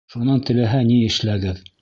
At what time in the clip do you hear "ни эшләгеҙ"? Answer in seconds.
0.89-1.63